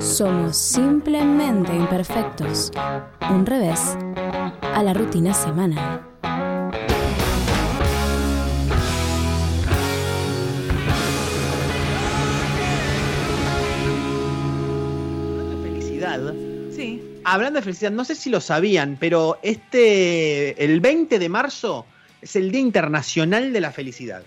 Somos 0.00 0.56
simplemente 0.56 1.74
imperfectos. 1.74 2.70
Un 3.30 3.44
revés 3.46 3.96
a 4.62 4.82
la 4.82 4.94
rutina 4.94 5.34
semanal. 5.34 6.00
Hablando 14.20 15.56
de 15.56 15.62
felicidad, 15.62 16.34
Sí. 16.74 17.02
hablando 17.24 17.58
de 17.58 17.62
felicidad, 17.64 17.90
no 17.90 18.04
sé 18.04 18.14
si 18.14 18.30
lo 18.30 18.40
sabían, 18.40 18.96
pero 19.00 19.38
este, 19.42 20.62
el 20.64 20.80
20 20.80 21.18
de 21.18 21.28
marzo 21.28 21.86
es 22.20 22.36
el 22.36 22.50
Día 22.50 22.60
Internacional 22.60 23.52
de 23.52 23.60
la 23.60 23.70
Felicidad. 23.72 24.22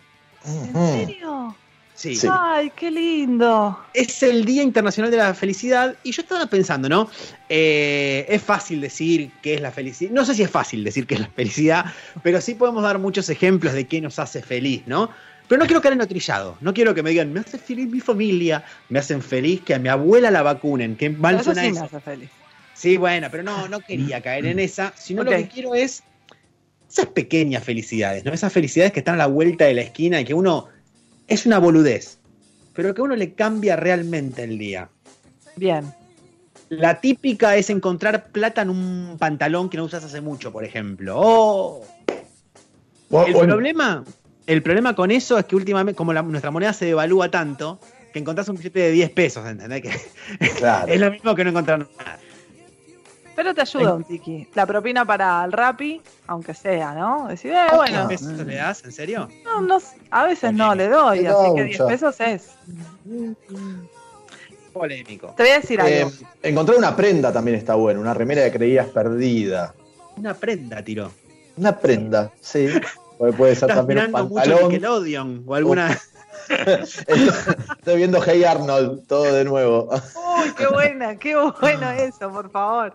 ¿En 0.46 0.74
serio? 0.74 1.56
Sí. 1.96 2.16
Sí. 2.16 2.28
Ay, 2.32 2.72
qué 2.76 2.90
lindo. 2.90 3.80
Es 3.94 4.24
el 4.24 4.46
Día 4.46 4.64
Internacional 4.64 5.12
de 5.12 5.18
la 5.18 5.34
Felicidad 5.36 5.96
y 6.04 6.12
yo 6.12 6.24
estaba 6.24 6.48
pensando, 6.48 6.90
¿no? 6.90 7.10
Eh, 7.50 8.26
es 8.28 8.42
fácil 8.42 8.82
decir 8.82 9.32
qué 9.42 9.54
es 9.56 9.62
la 9.62 9.72
felicidad. 9.72 10.12
No 10.12 10.26
sé 10.26 10.34
si 10.34 10.44
es 10.44 10.50
fácil 10.50 10.84
decir 10.84 11.06
qué 11.06 11.16
es 11.16 11.22
la 11.22 11.28
felicidad, 11.30 11.86
pero 12.24 12.42
sí 12.42 12.56
podemos 12.56 12.82
dar 12.84 12.98
muchos 12.98 13.30
ejemplos 13.30 13.74
de 13.74 13.86
qué 13.86 14.02
nos 14.02 14.18
hace 14.20 14.42
feliz, 14.42 14.82
¿no? 14.88 15.10
Pero 15.48 15.60
no 15.60 15.66
quiero 15.68 15.82
caer 15.82 15.94
en 15.94 16.00
lo 16.00 16.08
trillado. 16.08 16.58
No 16.62 16.74
quiero 16.74 16.96
que 16.96 17.04
me 17.04 17.12
digan, 17.12 17.32
me 17.32 17.42
hace 17.42 17.58
feliz 17.60 17.88
mi 17.88 18.00
familia, 18.00 18.64
me 18.90 18.98
hacen 19.00 19.22
feliz 19.22 19.62
que 19.62 19.76
a 19.76 19.80
mi 19.80 19.90
abuela 19.90 20.32
la 20.32 20.42
vacunen. 20.42 20.96
Qué 20.96 21.10
mal 21.12 21.36
Eso 21.36 21.44
suena 21.46 21.62
sí 21.62 21.68
eso. 21.68 21.80
me 21.82 21.86
hace 21.86 22.00
feliz. 22.00 22.30
Sí, 22.74 22.98
bueno, 22.98 23.28
pero 23.30 23.44
no, 23.44 23.68
no 23.68 23.82
quería 23.82 24.20
caer 24.22 24.48
en 24.48 24.58
esa, 24.58 24.94
sino 24.98 25.22
Ok. 25.22 25.30
lo 25.30 25.38
que 25.38 25.48
quiero 25.48 25.76
es 25.76 26.02
esas 26.90 27.06
pequeñas 27.08 27.64
felicidades, 27.64 28.26
¿no? 28.26 28.34
Esas 28.34 28.52
felicidades 28.52 28.94
que 28.94 29.00
están 29.00 29.16
a 29.16 29.18
la 29.20 29.28
vuelta 29.28 29.66
de 29.66 29.76
la 29.76 29.82
esquina 29.82 30.20
y 30.22 30.26
que 30.26 30.34
uno 30.34 30.70
es 31.28 31.46
una 31.46 31.60
boludez, 31.60 32.20
pero 32.74 32.94
que 32.94 33.02
a 33.02 33.04
uno 33.06 33.16
le 33.16 33.34
cambia 33.34 33.76
realmente 33.76 34.44
el 34.44 34.58
día. 34.58 34.90
Bien. 35.56 35.94
La 36.70 37.00
típica 37.02 37.56
es 37.56 37.70
encontrar 37.70 38.28
plata 38.30 38.62
en 38.64 38.70
un 38.70 39.18
pantalón 39.20 39.70
que 39.70 39.78
no 39.78 39.84
usas 39.84 40.04
hace 40.04 40.22
mucho, 40.22 40.52
por 40.52 40.64
ejemplo. 40.64 41.16
Oh, 41.18 41.86
el 43.28 43.34
problema, 43.34 44.04
el 44.48 44.64
problema 44.64 44.96
con 44.96 45.12
eso 45.12 45.38
es 45.38 45.46
que 45.46 45.56
últimamente, 45.56 45.96
como 45.96 46.14
la- 46.14 46.24
nuestra 46.24 46.50
moneda 46.52 46.74
se 46.74 46.86
devalúa 46.86 47.30
tanto, 47.30 47.80
que 48.12 48.20
encontrás 48.20 48.50
un 48.50 48.56
billete 48.58 48.80
de 48.80 48.92
10 48.92 49.10
pesos, 49.12 49.48
¿entendés? 49.48 49.82
Que 50.40 50.50
Claro. 50.58 50.88
es 50.94 51.00
lo 51.00 51.12
mismo 51.12 51.36
que 51.36 51.44
no 51.44 51.50
encontrar 51.52 51.80
nada. 51.80 52.20
Pero 53.36 53.54
te 53.56 53.62
ayuda 53.62 53.96
un 53.96 54.04
tiki. 54.04 54.48
La 54.54 54.66
propina 54.66 55.06
para 55.06 55.44
el 55.44 55.52
Rappi, 55.52 56.00
aunque 56.28 56.54
sea, 56.54 56.94
¿no? 56.94 57.28
Decir, 57.28 57.52
eh, 57.52 57.68
¿10 57.72 57.76
bueno, 57.76 58.08
pesos 58.08 58.28
le 58.46 58.56
das? 58.56 58.84
¿En 58.86 58.92
serio? 58.92 59.28
no, 59.44 59.62
no, 59.62 59.80
a 60.12 60.24
veces 60.26 60.54
no 60.54 60.76
le 60.76 60.88
doy, 60.88 61.22
Le 61.22 61.30
así 61.30 61.56
que 61.56 61.64
10 61.64 61.78
ya. 61.80 61.88
pesos 61.88 62.16
es. 62.20 62.50
Polémico. 64.72 65.34
Te 65.38 65.44
voy 65.44 65.52
a 65.52 65.56
decir 65.60 65.80
Eh, 65.82 66.02
algo. 66.04 66.12
encontrar 66.42 66.78
una 66.78 66.96
prenda 66.96 67.32
también 67.32 67.58
está 67.58 67.76
bueno, 67.76 68.02
una 68.02 68.14
remera 68.14 68.44
que 68.44 68.52
creías 68.58 68.88
perdida. 68.88 69.74
Una 70.18 70.34
prenda 70.34 70.84
tiró. 70.84 71.12
Una 71.58 71.78
prenda, 71.80 72.32
sí. 72.42 72.68
Puede, 73.18 73.34
puede 73.34 73.56
ser 73.56 73.70
Estás 73.70 73.78
también 73.86 74.06
un 74.06 74.12
mucho 74.12 74.30
pantalón. 74.36 74.70
Nickelodeon 74.72 75.44
o 75.46 75.56
alguna. 75.56 76.00
Estoy 77.08 77.96
viendo 77.98 78.22
Hey 78.22 78.44
Arnold, 78.44 79.06
todo 79.08 79.32
de 79.34 79.44
nuevo. 79.46 79.90
Uy, 79.92 80.52
qué 80.58 80.68
buena, 80.68 81.16
qué 81.18 81.36
bueno 81.36 81.92
eso, 81.92 82.32
por 82.32 82.50
favor. 82.52 82.94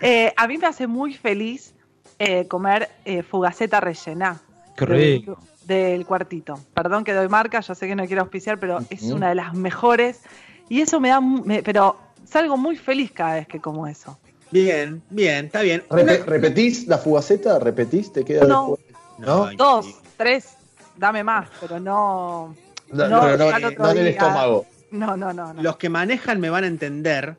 Eh, 0.00 0.32
a 0.36 0.46
mí 0.48 0.58
me 0.58 0.66
hace 0.66 0.86
muy 0.86 1.14
feliz 1.14 1.74
eh, 2.18 2.46
comer 2.48 2.88
eh, 3.04 3.22
fugaceta 3.22 3.80
rellena. 3.80 4.40
Qué 4.76 4.86
del- 4.86 4.98
rico. 5.18 5.38
Del 5.66 6.04
cuartito. 6.04 6.58
Perdón 6.74 7.04
que 7.04 7.12
doy 7.12 7.28
marca, 7.28 7.60
yo 7.60 7.74
sé 7.74 7.86
que 7.86 7.94
no 7.94 8.04
quiero 8.06 8.22
auspiciar, 8.22 8.58
pero 8.58 8.80
es 8.90 9.02
una 9.04 9.28
de 9.28 9.36
las 9.36 9.54
mejores. 9.54 10.20
Y 10.68 10.80
eso 10.80 10.98
me 10.98 11.10
da. 11.10 11.20
me- 11.20 11.62
pero 11.62 11.96
salgo 12.28 12.56
muy 12.56 12.76
feliz 12.76 13.12
cada 13.12 13.34
vez 13.34 13.46
que 13.46 13.60
como 13.60 13.86
eso. 13.86 14.18
Bien, 14.50 15.00
bien, 15.10 15.46
está 15.46 15.62
bien. 15.62 15.84
Repe- 15.88 16.24
¿Repetís 16.24 16.86
la 16.88 16.98
fugaceta? 16.98 17.58
¿Repetís? 17.60 18.12
¿Te 18.12 18.24
queda 18.24 18.44
No. 18.44 18.76
después? 18.76 18.98
¿No? 19.18 19.44
Ay, 19.44 19.56
Dos, 19.56 19.86
tres, 20.16 20.56
dame 20.96 21.24
más, 21.24 21.48
pero 21.60 21.78
no. 21.80 22.54
No, 22.90 23.08
No, 23.08 23.08
no, 23.08 23.36
no, 23.36 23.36
no 23.36 23.90
en 23.90 23.96
el 23.98 24.04
día. 24.04 24.10
estómago. 24.12 24.66
No, 24.90 25.16
no, 25.16 25.32
no. 25.32 25.54
no. 25.54 25.62
Los 25.62 25.76
que 25.76 25.88
manejan 25.88 26.40
me 26.40 26.50
van 26.50 26.64
a 26.64 26.66
entender. 26.66 27.36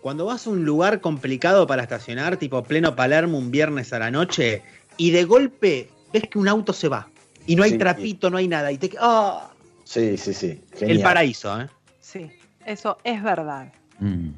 Cuando 0.00 0.26
vas 0.26 0.46
a 0.46 0.50
un 0.50 0.64
lugar 0.64 1.00
complicado 1.00 1.66
para 1.66 1.82
estacionar, 1.82 2.36
tipo 2.36 2.62
pleno 2.62 2.94
Palermo 2.94 3.38
un 3.38 3.50
viernes 3.50 3.92
a 3.92 3.98
la 3.98 4.10
noche, 4.10 4.62
y 4.96 5.10
de 5.10 5.24
golpe 5.24 5.88
ves 6.12 6.24
que 6.30 6.38
un 6.38 6.48
auto 6.48 6.72
se 6.72 6.88
va. 6.88 7.08
Y 7.46 7.56
no 7.56 7.62
hay 7.62 7.72
Sí. 7.72 7.78
trapito, 7.78 8.30
no 8.30 8.36
hay 8.38 8.48
nada. 8.48 8.70
Y 8.72 8.78
te 8.78 8.90
¡Ah! 9.00 9.50
Sí, 9.84 10.16
sí, 10.16 10.32
sí. 10.32 10.62
Genial. 10.74 10.98
El 10.98 11.02
paraíso, 11.02 11.60
¿eh? 11.60 11.68
Sí, 12.00 12.30
eso 12.64 12.98
es 13.04 13.22
verdad. 13.22 13.72
Mm. 13.98 14.28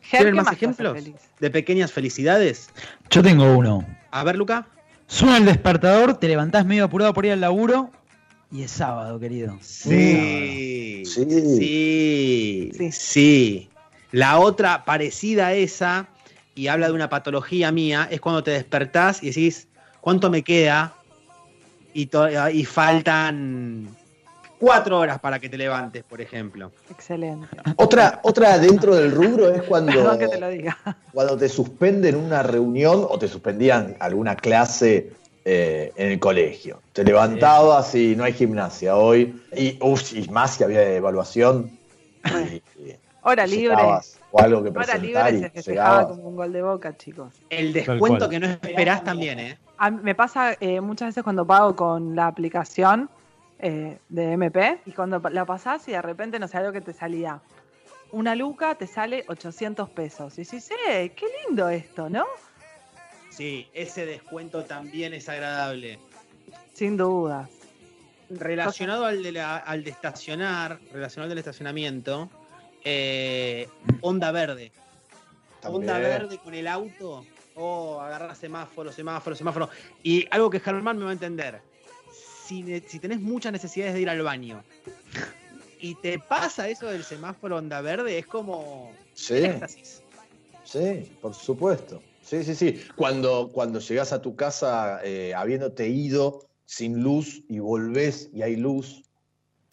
Ger, 0.00 0.20
¿Tienen 0.20 0.34
¿qué 0.34 0.36
más 0.36 0.46
hace 0.48 0.56
ejemplos 0.56 0.96
de 1.40 1.50
pequeñas 1.50 1.90
felicidades? 1.92 2.70
Yo 3.10 3.22
tengo 3.22 3.44
uno. 3.56 3.86
A 4.10 4.24
ver, 4.24 4.36
Luca. 4.36 4.66
Suena 5.06 5.36
el 5.38 5.44
despertador, 5.44 6.14
te 6.18 6.28
levantás 6.28 6.64
medio 6.66 6.84
apurado 6.84 7.12
por 7.14 7.24
ir 7.26 7.32
al 7.32 7.40
laburo 7.40 7.90
y 8.54 8.62
es 8.62 8.70
sábado, 8.70 9.18
querido. 9.18 9.58
Sí. 9.60 11.02
Sí. 11.04 11.24
Sí. 11.58 12.70
Sí. 12.78 12.92
Sí. 12.92 13.68
La 14.12 14.38
otra 14.38 14.84
parecida 14.84 15.48
a 15.48 15.54
esa, 15.54 16.06
y 16.54 16.68
habla 16.68 16.86
de 16.86 16.92
una 16.92 17.08
patología 17.08 17.72
mía, 17.72 18.06
es 18.10 18.20
cuando 18.20 18.44
te 18.44 18.52
despertás 18.52 19.22
y 19.22 19.26
decís, 19.26 19.66
¿cuánto 20.00 20.30
me 20.30 20.42
queda? 20.42 20.94
Y, 21.92 22.06
to- 22.06 22.28
y 22.50 22.64
faltan 22.64 23.88
cuatro 24.58 25.00
horas 25.00 25.18
para 25.18 25.40
que 25.40 25.48
te 25.48 25.58
levantes, 25.58 26.04
por 26.04 26.20
ejemplo. 26.20 26.70
Excelente. 26.90 27.48
Otra, 27.76 28.20
otra 28.22 28.56
dentro 28.58 28.94
del 28.94 29.10
rubro 29.10 29.52
es 29.52 29.62
cuando, 29.62 29.92
Perdón 29.94 30.18
que 30.18 30.28
te 30.28 30.38
lo 30.38 30.48
diga. 30.48 30.78
cuando 31.12 31.36
te 31.36 31.48
suspenden 31.48 32.14
una 32.16 32.42
reunión 32.44 33.04
o 33.08 33.18
te 33.18 33.26
suspendían 33.28 33.96
alguna 33.98 34.36
clase 34.36 35.12
eh, 35.44 35.92
en 35.96 36.12
el 36.12 36.18
colegio. 36.18 36.80
Te 36.92 37.04
levantabas 37.04 37.94
y 37.94 38.16
no 38.16 38.24
hay 38.24 38.32
gimnasia 38.32 38.96
hoy. 38.96 39.40
Y, 39.56 39.78
uf, 39.80 40.12
y 40.12 40.28
más 40.28 40.56
que 40.56 40.64
había 40.64 40.82
evaluación. 40.94 41.78
Y, 42.24 42.54
y 42.82 42.96
Hora 43.24 43.46
libre. 43.46 43.76
O 44.30 44.40
algo 44.40 44.62
que 44.62 44.68
Hora 44.70 44.98
libre 44.98 45.22
presentar 45.22 45.32
se 45.32 45.50
festejaba 45.50 46.08
como 46.08 46.28
un 46.28 46.36
gol 46.36 46.52
de 46.52 46.62
boca, 46.62 46.96
chicos. 46.96 47.32
El 47.48 47.72
descuento 47.72 48.28
que 48.28 48.38
no 48.38 48.46
esperás 48.46 49.02
también, 49.02 49.38
¿eh? 49.38 49.58
A 49.78 49.90
me 49.90 50.14
pasa 50.14 50.56
eh, 50.60 50.80
muchas 50.80 51.08
veces 51.08 51.24
cuando 51.24 51.46
pago 51.46 51.74
con 51.74 52.14
la 52.14 52.26
aplicación 52.26 53.08
eh, 53.58 53.98
de 54.08 54.32
MP 54.32 54.80
y 54.84 54.92
cuando 54.92 55.20
la 55.30 55.44
pasás 55.44 55.88
y 55.88 55.92
de 55.92 56.02
repente 56.02 56.38
no 56.38 56.48
sé 56.48 56.58
algo 56.58 56.72
que 56.72 56.82
te 56.82 56.92
salía. 56.92 57.40
Una 58.12 58.34
luca 58.34 58.74
te 58.74 58.86
sale 58.86 59.24
800 59.26 59.88
pesos. 59.90 60.38
Y 60.38 60.44
decís, 60.44 60.70
eh, 60.88 61.12
qué 61.16 61.26
lindo 61.46 61.68
esto, 61.68 62.10
¿no? 62.10 62.26
Sí, 63.36 63.68
ese 63.74 64.06
descuento 64.06 64.64
también 64.64 65.12
es 65.14 65.28
agradable. 65.28 65.98
Sin 66.72 66.96
dudas. 66.96 67.48
Relacionado 68.30 69.04
al 69.06 69.22
de, 69.22 69.32
la- 69.32 69.56
al 69.58 69.84
de 69.84 69.90
estacionar, 69.90 70.78
relacionado 70.92 71.24
al 71.24 71.28
del 71.30 71.38
estacionamiento, 71.38 72.30
eh, 72.84 73.68
onda 74.00 74.30
verde. 74.32 74.72
Onda 75.64 75.98
verde 75.98 76.38
con 76.38 76.54
el 76.54 76.66
auto. 76.68 77.24
Oh, 77.56 78.00
agarra 78.00 78.34
semáforo, 78.34 78.92
semáforo, 78.92 79.34
semáforo. 79.36 79.68
Y 80.02 80.26
algo 80.30 80.50
que 80.50 80.60
Germán 80.60 80.98
me 80.98 81.04
va 81.04 81.10
a 81.10 81.14
entender. 81.14 81.60
Si, 82.46 82.80
si 82.86 82.98
tenés 82.98 83.20
muchas 83.20 83.52
necesidades 83.52 83.94
de 83.94 84.00
ir 84.02 84.10
al 84.10 84.20
baño 84.22 84.62
y 85.80 85.94
te 85.96 86.18
pasa 86.18 86.68
eso 86.68 86.86
del 86.86 87.02
semáforo 87.04 87.56
onda 87.56 87.80
verde, 87.80 88.18
es 88.18 88.26
como 88.26 88.92
Sí. 89.14 89.36
éxtasis. 89.36 90.02
Sí, 90.64 91.10
por 91.22 91.34
supuesto. 91.34 92.02
Sí, 92.24 92.42
sí, 92.42 92.54
sí. 92.54 92.80
Cuando, 92.96 93.50
cuando 93.52 93.78
llegás 93.80 94.12
a 94.12 94.22
tu 94.22 94.34
casa 94.34 95.00
eh, 95.04 95.34
habiéndote 95.34 95.88
ido 95.88 96.48
sin 96.64 97.02
luz 97.02 97.42
y 97.48 97.58
volvés 97.58 98.30
y 98.32 98.42
hay 98.42 98.56
luz, 98.56 99.02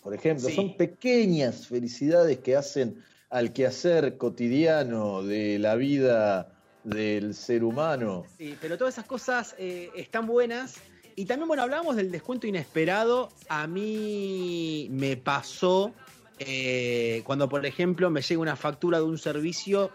por 0.03 0.13
ejemplo, 0.13 0.49
Sí. 0.49 0.55
son 0.55 0.75
pequeñas 0.75 1.67
felicidades 1.67 2.39
que 2.39 2.55
hacen 2.55 3.03
al 3.29 3.53
quehacer 3.53 4.17
cotidiano 4.17 5.23
de 5.23 5.57
la 5.59 5.75
vida 5.75 6.53
del 6.83 7.33
ser 7.33 7.63
humano. 7.63 8.25
Sí, 8.37 8.57
pero 8.59 8.77
todas 8.77 8.95
esas 8.95 9.05
cosas 9.05 9.55
eh, 9.57 9.89
están 9.95 10.27
buenas. 10.27 10.75
Y 11.15 11.25
también, 11.25 11.47
bueno, 11.47 11.63
hablábamos 11.63 11.95
del 11.95 12.11
descuento 12.11 12.47
inesperado. 12.47 13.29
A 13.47 13.67
mí 13.67 14.87
me 14.91 15.15
pasó 15.17 15.93
eh, 16.39 17.21
cuando, 17.23 17.47
por 17.47 17.65
ejemplo, 17.65 18.09
me 18.09 18.21
llega 18.21 18.41
una 18.41 18.55
factura 18.55 18.97
de 18.97 19.03
un 19.05 19.19
servicio, 19.19 19.91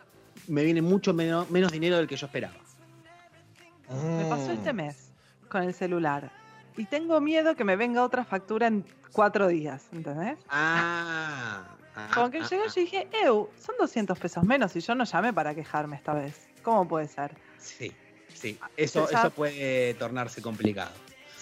me 0.48 0.62
viene 0.64 0.82
mucho 0.82 1.12
menos, 1.14 1.50
menos 1.50 1.72
dinero 1.72 1.96
del 1.96 2.06
que 2.06 2.16
yo 2.16 2.26
esperaba. 2.26 2.54
Me 3.88 4.24
pasó 4.28 4.48
Mm. 4.48 4.58
este 4.58 4.72
mes 4.72 5.10
con 5.48 5.62
el 5.62 5.72
celular. 5.74 6.30
Y 6.76 6.84
tengo 6.86 7.20
miedo 7.20 7.54
que 7.54 7.64
me 7.64 7.76
venga 7.76 8.02
otra 8.02 8.24
factura 8.24 8.66
en 8.66 8.84
cuatro 9.12 9.48
días, 9.48 9.84
¿entendés? 9.92 10.38
Ah. 10.48 11.64
ah, 11.94 12.10
Como 12.12 12.30
que 12.30 12.40
llegó 12.42 12.64
ah. 12.66 12.72
y 12.74 12.80
dije, 12.80 13.08
Ew, 13.24 13.48
son 13.58 13.74
200 13.78 14.18
pesos 14.18 14.44
menos 14.44 14.74
y 14.76 14.80
yo 14.80 14.94
no 14.94 15.04
llamé 15.04 15.32
para 15.32 15.54
quejarme 15.54 15.96
esta 15.96 16.12
vez. 16.12 16.48
¿Cómo 16.62 16.86
puede 16.86 17.06
ser? 17.08 17.34
Sí, 17.58 17.92
sí. 18.34 18.58
Eso, 18.76 19.08
Ya- 19.10 19.20
eso 19.20 19.30
puede 19.30 19.94
tornarse 19.94 20.42
complicado. 20.42 20.90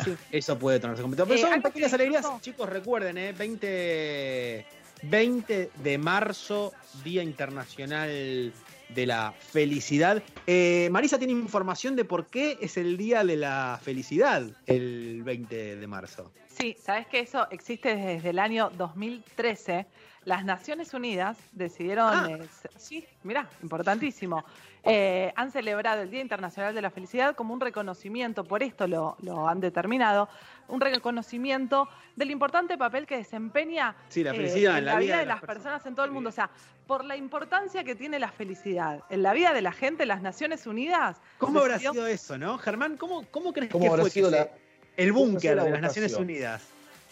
Sí. 0.04 0.14
Eso 0.30 0.58
puede 0.58 0.78
tornarse 0.80 1.02
complicado. 1.02 1.28
Pero 1.28 1.40
Eh, 1.48 1.50
son 1.50 1.62
pequeñas 1.62 1.90
que 1.90 1.94
alegrías, 1.96 2.26
chicos, 2.40 2.68
recuerden, 2.68 3.16
¿eh? 3.16 3.32
20, 3.32 4.66
20 5.10 5.70
de 5.82 5.98
marzo, 5.98 6.72
Día 7.04 7.22
Internacional 7.22 8.52
de 8.88 9.06
la 9.06 9.32
Felicidad. 9.32 10.22
Eh, 10.46 10.88
Marisa 10.90 11.18
tiene 11.18 11.32
información 11.32 11.96
de 11.96 12.04
por 12.04 12.26
qué 12.26 12.58
es 12.60 12.76
el 12.76 12.96
Día 12.96 13.24
de 13.24 13.36
la 13.36 13.80
Felicidad 13.82 14.46
el 14.66 15.22
20 15.24 15.76
de 15.76 15.86
marzo. 15.86 16.32
Sí, 16.58 16.76
sabes 16.80 17.06
que 17.06 17.20
eso 17.20 17.46
existe 17.50 17.96
desde 17.96 18.30
el 18.30 18.38
año 18.38 18.70
2013. 18.76 19.86
Las 20.24 20.44
Naciones 20.44 20.94
Unidas 20.94 21.36
decidieron, 21.52 22.08
Ah. 22.10 22.28
eh, 22.30 22.48
sí, 22.76 23.06
mira, 23.24 23.46
importantísimo, 23.62 24.42
eh, 24.82 25.32
han 25.36 25.50
celebrado 25.50 26.00
el 26.02 26.10
Día 26.10 26.20
Internacional 26.22 26.74
de 26.74 26.80
la 26.80 26.90
Felicidad 26.90 27.34
como 27.36 27.52
un 27.52 27.60
reconocimiento, 27.60 28.44
por 28.44 28.62
esto 28.62 28.86
lo, 28.86 29.16
lo 29.20 29.46
han 29.48 29.60
determinado, 29.60 30.28
un 30.68 30.80
reconocimiento 30.80 31.88
del 32.16 32.30
importante 32.30 32.78
papel 32.78 33.06
que 33.06 33.18
desempeña 33.18 33.96
Sí, 34.08 34.24
la 34.24 34.32
eh, 34.34 34.78
en 34.78 34.84
la 34.86 34.96
vida 34.98 35.18
de 35.18 35.26
las 35.26 35.40
personas 35.42 35.84
en 35.84 35.94
todo 35.94 36.06
el 36.06 36.12
mundo. 36.12 36.30
O 36.30 36.32
sea, 36.32 36.48
por 36.86 37.04
la 37.04 37.16
importancia 37.16 37.84
que 37.84 37.94
tiene 37.94 38.18
la 38.18 38.30
felicidad 38.30 39.02
en 39.10 39.22
la 39.22 39.34
vida 39.34 39.52
de 39.52 39.60
la 39.60 39.72
gente, 39.72 40.06
las 40.06 40.22
Naciones 40.22 40.66
Unidas. 40.66 41.20
¿Cómo 41.38 41.58
habrá 41.60 41.78
sido 41.78 42.06
eso, 42.06 42.38
no? 42.38 42.56
Germán, 42.56 42.96
¿cómo, 42.96 43.26
cómo 43.30 43.52
crees 43.52 43.70
¿Cómo 43.70 43.82
que 43.84 43.88
habrá 43.90 44.02
fue 44.02 44.10
sido 44.10 44.30
que 44.30 44.36
la- 44.36 44.44
se- 44.44 44.63
el 44.96 45.12
búnker 45.12 45.56
la 45.56 45.64
de 45.64 45.70
las 45.70 45.80
Naciones? 45.80 46.14
Unidas? 46.14 46.62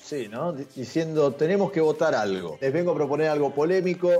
Sí, 0.02 0.28
¿no? 0.28 0.52
D- 0.52 0.66
Diciendo, 0.74 1.32
tenemos 1.32 1.70
que 1.72 1.80
votar 1.80 2.14
algo. 2.14 2.58
Les 2.60 2.72
vengo 2.72 2.92
a 2.92 2.94
proponer 2.94 3.28
algo 3.28 3.54
polémico. 3.54 4.10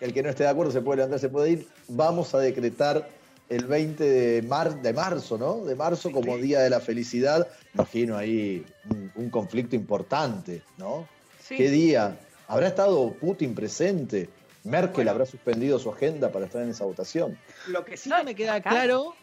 El 0.00 0.12
que 0.14 0.22
no 0.22 0.30
esté 0.30 0.44
de 0.44 0.48
acuerdo 0.50 0.72
se 0.72 0.80
puede 0.80 0.96
levantar, 0.98 1.20
se 1.20 1.28
puede 1.28 1.50
ir. 1.50 1.68
Vamos 1.88 2.34
a 2.34 2.38
decretar 2.38 3.08
el 3.48 3.66
20 3.66 4.02
de, 4.04 4.42
mar- 4.42 4.80
de 4.80 4.92
marzo, 4.92 5.36
¿no? 5.38 5.64
De 5.64 5.74
marzo 5.74 6.10
como 6.10 6.36
Día 6.38 6.60
de 6.60 6.70
la 6.70 6.80
Felicidad. 6.80 7.46
Imagino 7.74 8.16
ahí 8.16 8.64
un, 8.88 9.12
un 9.14 9.30
conflicto 9.30 9.76
importante, 9.76 10.62
¿no? 10.78 11.06
Sí. 11.46 11.56
¿Qué 11.56 11.68
día? 11.70 12.16
¿Habrá 12.48 12.68
estado 12.68 13.12
Putin 13.12 13.54
presente? 13.54 14.28
¿Merkel 14.64 15.08
habrá 15.08 15.24
suspendido 15.26 15.78
su 15.78 15.90
agenda 15.90 16.30
para 16.32 16.46
estar 16.46 16.62
en 16.62 16.70
esa 16.70 16.84
votación? 16.84 17.38
Lo 17.68 17.84
que 17.84 17.96
sí 17.96 18.08
No, 18.08 18.22
me 18.24 18.34
queda 18.34 18.54
acá- 18.56 18.70
claro 18.70 19.14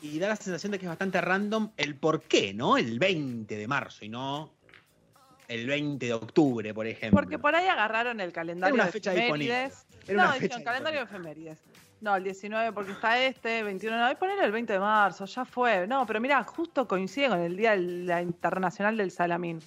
y 0.00 0.18
da 0.18 0.28
la 0.28 0.36
sensación 0.36 0.72
de 0.72 0.78
que 0.78 0.86
es 0.86 0.90
bastante 0.90 1.20
random 1.20 1.70
el 1.76 1.96
por 1.96 2.22
qué, 2.22 2.52
¿no? 2.54 2.76
El 2.76 2.98
20 2.98 3.56
de 3.56 3.68
marzo 3.68 4.04
y 4.04 4.08
no 4.08 4.56
el 5.48 5.66
20 5.66 6.06
de 6.06 6.12
octubre, 6.12 6.74
por 6.74 6.86
ejemplo. 6.86 7.20
Porque 7.20 7.38
por 7.38 7.54
ahí 7.54 7.66
agarraron 7.66 8.20
el 8.20 8.32
calendario 8.32 8.74
Era 8.74 8.84
una 8.84 8.90
de 8.90 8.98
efemérides. 8.98 9.86
Era 10.06 10.14
una 10.14 10.24
no, 10.24 10.32
fecha 10.32 10.42
dijeron 10.42 10.64
calendario 10.64 11.00
de 11.00 11.04
efemérides. 11.04 11.58
No, 12.00 12.14
el 12.14 12.24
19 12.24 12.72
porque 12.72 12.92
está 12.92 13.22
este, 13.24 13.62
21 13.62 13.96
no, 13.98 14.10
y 14.10 14.14
poner 14.16 14.38
el 14.40 14.52
20 14.52 14.72
de 14.72 14.78
marzo, 14.78 15.24
ya 15.24 15.44
fue. 15.44 15.86
No, 15.86 16.06
pero 16.06 16.20
mira, 16.20 16.42
justo 16.44 16.86
coincide 16.86 17.28
con 17.28 17.40
el 17.40 17.56
Día 17.56 17.72
de 17.72 17.78
la 17.78 18.22
Internacional 18.22 18.96
del 18.96 19.10
Salamín. 19.10 19.60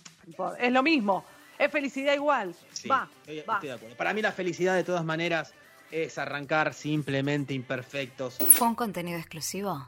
Es 0.59 0.71
lo 0.71 0.83
mismo, 0.83 1.25
es 1.57 1.71
felicidad 1.71 2.13
igual. 2.13 2.53
Sí, 2.71 2.87
va, 2.87 3.09
estoy, 3.21 3.41
va. 3.41 3.55
estoy 3.55 3.69
de 3.69 3.75
acuerdo. 3.75 3.95
Para 3.95 4.13
mí 4.13 4.21
la 4.21 4.31
felicidad 4.31 4.75
de 4.75 4.83
todas 4.83 5.03
maneras 5.03 5.53
es 5.91 6.19
arrancar 6.19 6.75
simplemente 6.75 7.55
imperfectos. 7.55 8.37
Fue 8.37 8.67
un 8.67 8.75
contenido 8.75 9.17
exclusivo 9.17 9.87